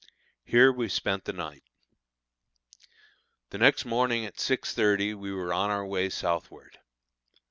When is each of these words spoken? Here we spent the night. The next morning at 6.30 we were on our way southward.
Here 0.43 0.71
we 0.73 0.89
spent 0.89 1.25
the 1.25 1.31
night. 1.33 1.61
The 3.51 3.59
next 3.59 3.85
morning 3.85 4.25
at 4.25 4.33
6.30 4.37 5.13
we 5.13 5.31
were 5.31 5.53
on 5.53 5.69
our 5.69 5.85
way 5.85 6.09
southward. 6.09 6.79